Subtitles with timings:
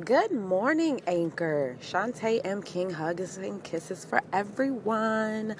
[0.00, 1.76] Good morning, Anchor.
[1.82, 2.62] Shantae M.
[2.62, 5.54] King hugs and kisses for everyone.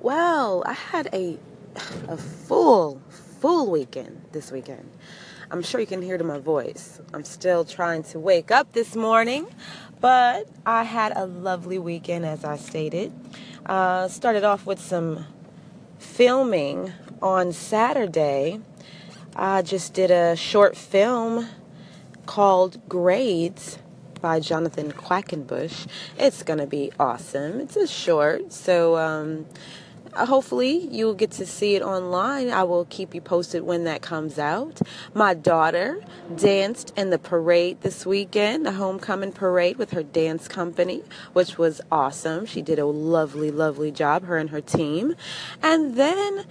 [0.00, 1.36] Well, I had a
[2.08, 4.88] a full, full weekend this weekend.
[5.50, 7.00] I'm sure you can hear to my voice.
[7.12, 9.48] I'm still trying to wake up this morning,
[10.00, 13.12] but I had a lovely weekend, as I stated.
[13.66, 15.26] Uh, started off with some
[15.98, 18.60] filming on Saturday.
[19.34, 21.48] I just did a short film
[22.26, 23.78] called Grades
[24.20, 25.86] by Jonathan Quackenbush.
[26.18, 27.60] It's going to be awesome.
[27.60, 29.46] It's a short, so um,
[30.14, 32.50] hopefully you'll get to see it online.
[32.50, 34.80] I will keep you posted when that comes out.
[35.14, 36.02] My daughter
[36.34, 41.02] danced in the parade this weekend, the homecoming parade with her dance company,
[41.32, 42.46] which was awesome.
[42.46, 45.14] She did a lovely, lovely job, her and her team.
[45.62, 46.46] And then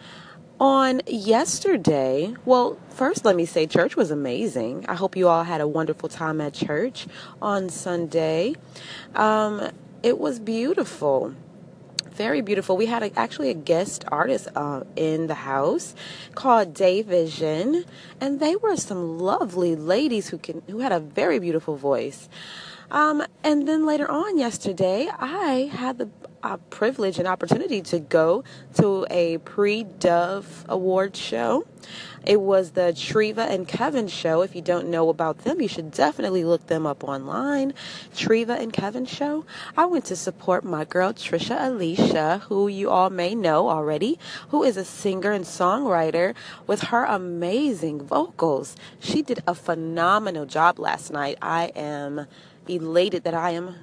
[0.60, 4.86] on yesterday, well, first let me say church was amazing.
[4.88, 7.08] I hope you all had a wonderful time at church
[7.42, 8.56] on Sunday.
[9.16, 9.72] Um,
[10.04, 11.36] it was beautiful.
[12.12, 12.78] Very beautiful.
[12.78, 15.94] We had a, actually a guest artist uh, in the house
[16.34, 17.84] called Day Vision,
[18.22, 22.30] and they were some lovely ladies who can who had a very beautiful voice.
[22.90, 26.10] Um, and then later on yesterday, I had the
[26.46, 28.44] uh, privilege and opportunity to go
[28.76, 31.66] to a pre Dove Award show.
[32.24, 34.42] It was the Treva and Kevin show.
[34.42, 37.74] If you don't know about them, you should definitely look them up online.
[38.14, 39.46] Treva and Kevin show.
[39.76, 44.64] I went to support my girl Trisha Alicia, who you all may know already, who
[44.64, 46.36] is a singer and songwriter
[46.68, 48.76] with her amazing vocals.
[49.00, 51.38] She did a phenomenal job last night.
[51.42, 52.28] I am
[52.68, 53.76] elated that I am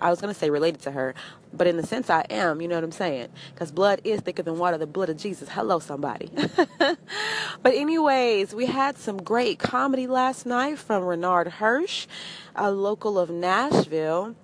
[0.00, 1.14] I was going to say related to her,
[1.52, 3.28] but in the sense I am, you know what I'm saying?
[3.52, 5.48] Because blood is thicker than water, the blood of Jesus.
[5.50, 6.30] Hello, somebody.
[6.78, 12.06] but, anyways, we had some great comedy last night from Renard Hirsch,
[12.54, 14.34] a local of Nashville.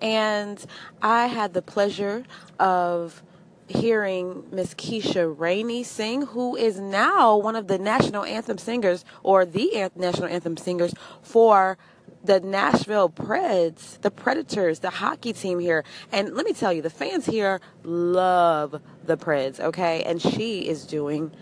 [0.00, 0.64] And
[1.00, 2.24] I had the pleasure
[2.58, 3.22] of
[3.68, 9.44] hearing Miss Keisha Rainey sing, who is now one of the national anthem singers or
[9.44, 11.78] the national anthem singers for
[12.24, 15.84] the Nashville Preds, the Predators, the hockey team here.
[16.12, 20.02] And let me tell you, the fans here love the Preds, okay?
[20.04, 21.32] And she is doing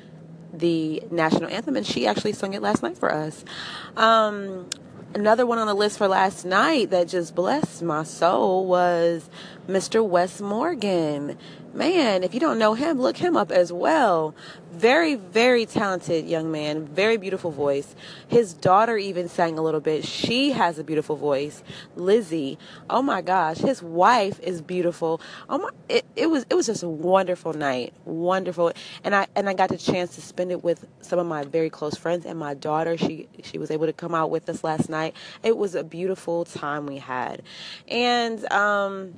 [0.52, 3.44] the national anthem, and she actually sung it last night for us.
[3.96, 4.68] Um,
[5.14, 9.28] another one on the list for last night that just blessed my soul was
[9.68, 10.06] Mr.
[10.06, 11.38] Wes Morgan
[11.74, 14.34] man, if you don't know him, look him up as well.
[14.72, 17.94] Very, very talented young man, very beautiful voice.
[18.28, 20.04] His daughter even sang a little bit.
[20.04, 21.62] She has a beautiful voice.
[21.96, 22.58] Lizzie,
[22.88, 25.20] oh my gosh, his wife is beautiful.
[25.48, 28.72] Oh my, it, it was it was just a wonderful night, wonderful.
[29.04, 31.70] And I and I got the chance to spend it with some of my very
[31.70, 32.96] close friends and my daughter.
[32.96, 35.14] She she was able to come out with us last night.
[35.42, 37.42] It was a beautiful time we had,
[37.88, 39.14] and um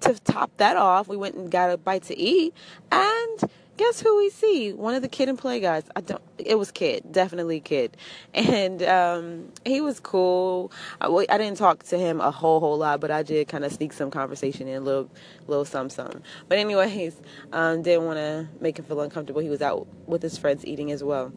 [0.00, 2.54] to top that off, we went and got a bite to eat,
[2.90, 4.72] and guess who we see?
[4.72, 5.84] One of the Kid 'n Play guys.
[5.96, 6.22] I don't.
[6.38, 7.96] It was kid, definitely kid,
[8.34, 10.72] and um, he was cool.
[11.00, 13.72] I, I, didn't talk to him a whole whole lot, but I did kind of
[13.72, 15.10] sneak some conversation in a little
[15.46, 16.22] little some some.
[16.48, 17.20] But anyways,
[17.52, 19.40] um, didn't want to make him feel uncomfortable.
[19.40, 21.32] He was out with his friends eating as well.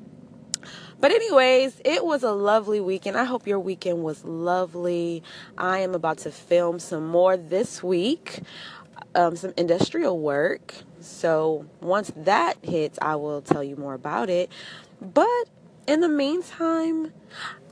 [0.99, 3.17] But, anyways, it was a lovely weekend.
[3.17, 5.23] I hope your weekend was lovely.
[5.57, 8.41] I am about to film some more this week,
[9.13, 10.73] um, some industrial work.
[11.01, 14.51] So, once that hits, I will tell you more about it.
[15.01, 15.45] But
[15.87, 17.13] in the meantime,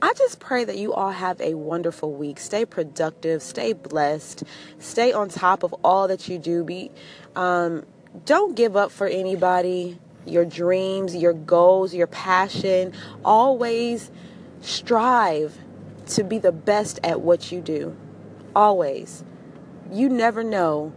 [0.00, 2.38] I just pray that you all have a wonderful week.
[2.38, 4.44] Stay productive, stay blessed,
[4.78, 6.62] stay on top of all that you do.
[6.62, 6.90] Be
[7.34, 7.84] um,
[8.24, 12.92] don't give up for anybody your dreams, your goals, your passion.
[13.24, 14.10] Always
[14.60, 15.58] strive
[16.06, 17.96] to be the best at what you do.
[18.54, 19.24] Always.
[19.90, 20.92] You never know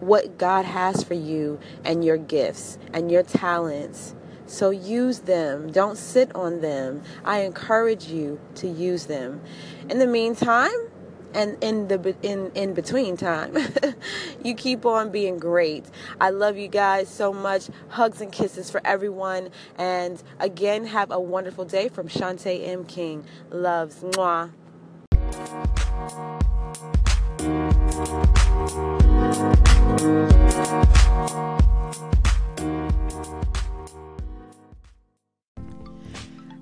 [0.00, 4.14] what God has for you and your gifts and your talents.
[4.46, 5.72] So use them.
[5.72, 7.02] Don't sit on them.
[7.24, 9.40] I encourage you to use them.
[9.90, 10.85] In the meantime,
[11.36, 13.56] and in the in in between time.
[14.42, 15.86] You keep on being great.
[16.20, 17.68] I love you guys so much.
[17.88, 19.48] Hugs and kisses for everyone.
[19.76, 22.84] And again have a wonderful day from Shantae M.
[22.84, 23.24] King.
[23.50, 24.02] Loves.
[24.02, 24.52] Mwah.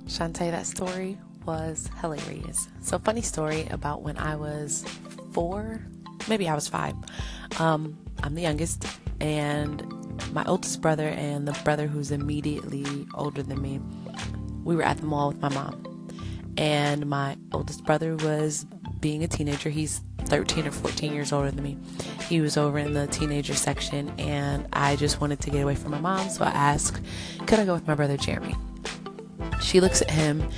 [0.07, 2.69] Shantae, that story was hilarious.
[2.81, 4.85] So, funny story about when I was
[5.33, 5.81] four,
[6.29, 6.95] maybe I was five.
[7.59, 8.87] Um, I'm the youngest,
[9.21, 9.83] and
[10.33, 13.81] my oldest brother and the brother who's immediately older than me,
[14.65, 15.81] we were at the mall with my mom.
[16.57, 18.65] and my oldest brother was
[19.01, 19.71] being a teenager.
[19.71, 21.77] He's 13 or 14 years older than me.
[22.29, 25.91] He was over in the teenager section, and I just wanted to get away from
[25.91, 27.01] my mom, so I asked,
[27.47, 28.55] Could I go with my brother Jeremy?
[29.61, 30.49] She looks at him,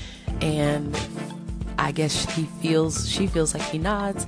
[0.41, 0.97] and
[1.79, 4.27] I guess he feels she feels like he nods.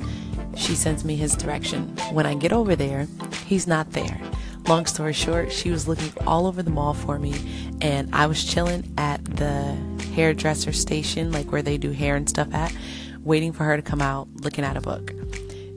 [0.56, 1.96] She sends me his direction.
[2.12, 3.06] When I get over there,
[3.46, 4.20] he's not there.
[4.66, 7.34] Long story short, she was looking all over the mall for me,
[7.80, 9.76] and I was chilling at the
[10.14, 12.74] hairdresser station, like where they do hair and stuff at,
[13.20, 15.12] waiting for her to come out looking at a book.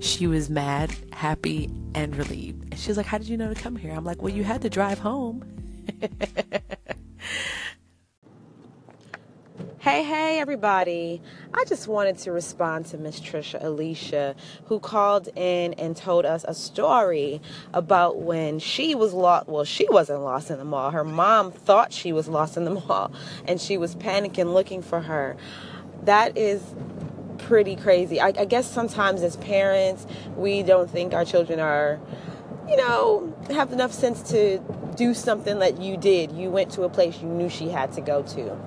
[0.01, 2.63] She was mad, happy, and relieved.
[2.71, 3.93] And she was like, How did you know to come here?
[3.93, 5.43] I'm like, Well, you had to drive home.
[9.81, 11.23] Hey, hey, everybody.
[11.55, 14.35] I just wanted to respond to Miss Trisha Alicia,
[14.65, 17.41] who called in and told us a story
[17.73, 19.47] about when she was lost.
[19.47, 20.91] Well, she wasn't lost in the mall.
[20.91, 23.11] Her mom thought she was lost in the mall,
[23.47, 25.35] and she was panicking looking for her.
[26.03, 26.61] That is
[27.39, 28.21] pretty crazy.
[28.21, 30.05] I, I guess sometimes as parents,
[30.35, 31.99] we don't think our children are,
[32.69, 34.59] you know, have enough sense to
[34.95, 36.31] do something that you did.
[36.33, 38.59] You went to a place you knew she had to go to.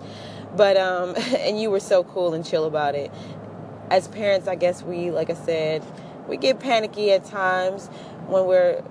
[0.57, 3.11] But um, and you were so cool and chill about it.
[3.91, 5.85] As parents, I guess we, like I said,
[6.29, 7.89] we get panicky at times
[8.27, 8.83] when we're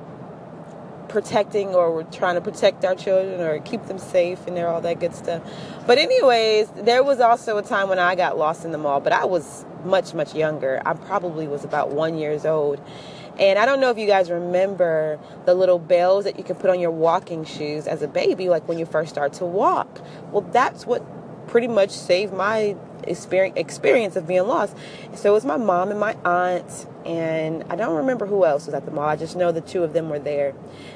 [1.09, 4.81] protecting or we're trying to protect our children or keep them safe and they're all
[4.81, 5.41] that good stuff.
[5.85, 9.13] But anyways, there was also a time when I got lost in the mall, but
[9.13, 10.81] I was much much younger.
[10.85, 12.81] I probably was about 1 years old.
[13.39, 16.69] And I don't know if you guys remember the little bells that you can put
[16.69, 20.01] on your walking shoes as a baby like when you first start to walk.
[20.31, 21.03] Well, that's what
[21.53, 22.75] pretty much saved my
[23.07, 24.75] experience of being lost.
[25.15, 28.75] So it was my mom and my aunt, and I don't remember who else was
[28.75, 29.07] at the mall.
[29.07, 30.53] I just know the two of them were there.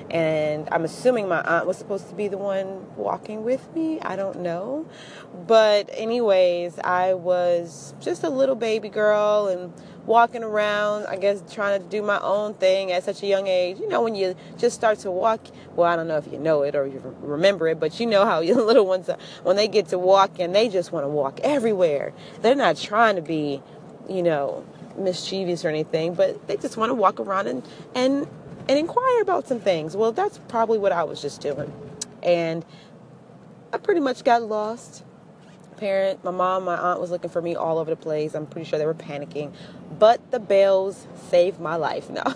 [0.09, 3.99] And I'm assuming my aunt was supposed to be the one walking with me.
[4.01, 4.85] I don't know.
[5.47, 9.73] But, anyways, I was just a little baby girl and
[10.07, 13.77] walking around, I guess trying to do my own thing at such a young age.
[13.77, 15.41] You know, when you just start to walk,
[15.75, 18.25] well, I don't know if you know it or you remember it, but you know
[18.25, 19.09] how your little ones,
[19.43, 21.96] when they get to walk and they just want to walk everywhere.
[22.41, 23.61] They're not trying to be,
[24.09, 24.65] you know,
[24.97, 27.63] mischievous or anything, but they just want to walk around and,
[27.95, 28.27] and,
[28.67, 29.95] and inquire about some things.
[29.95, 31.71] Well, that's probably what I was just doing.
[32.23, 32.65] And
[33.71, 35.03] I pretty much got lost
[35.77, 38.35] parent, my mom, my aunt was looking for me all over the place.
[38.35, 39.53] I'm pretty sure they were panicking.
[39.97, 42.35] But the bells saved my life now.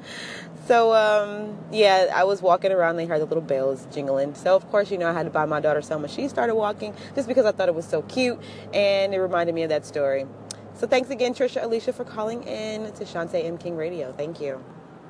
[0.66, 2.96] so, um, yeah, I was walking around.
[2.96, 4.34] They heard the little bells jingling.
[4.34, 6.08] So, of course, you know, I had to buy my daughter Selma.
[6.08, 8.38] She started walking just because I thought it was so cute.
[8.74, 10.26] And it reminded me of that story.
[10.74, 13.58] So, thanks again, Trisha Alicia, for calling in to Shantae M.
[13.58, 14.12] King Radio.
[14.12, 14.62] Thank you.